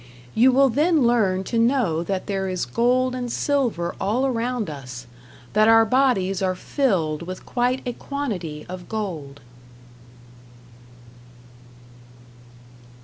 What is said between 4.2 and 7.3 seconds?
around us. That our bodies are filled